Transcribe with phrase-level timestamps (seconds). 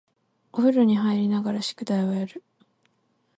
[0.51, 2.43] お風呂に入りながら宿題をやる